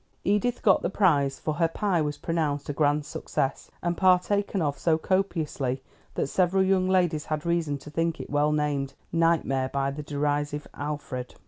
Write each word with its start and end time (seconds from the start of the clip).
Edith 0.23 0.63
got 0.63 0.81
the 0.81 0.89
prize, 0.89 1.39
for 1.39 1.53
her 1.53 1.67
pie 1.67 2.01
was 2.01 2.17
pronounced 2.17 2.67
a 2.69 2.73
grand 2.73 3.05
success, 3.05 3.69
and 3.83 3.95
partaken 3.95 4.59
of 4.59 4.79
so 4.79 4.97
copiously 4.97 5.83
that 6.15 6.25
several 6.25 6.63
young 6.63 6.89
ladies 6.89 7.25
had 7.25 7.45
reason 7.45 7.77
to 7.77 7.91
think 7.91 8.19
it 8.19 8.31
well 8.31 8.51
named 8.51 8.95
"Nightmare" 9.11 9.69
by 9.69 9.91
the 9.91 10.01
derisive 10.01 10.65
Alfred. 10.73 11.35